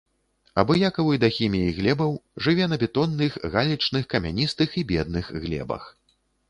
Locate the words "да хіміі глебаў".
1.23-2.11